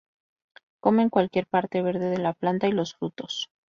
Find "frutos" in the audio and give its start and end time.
2.95-3.51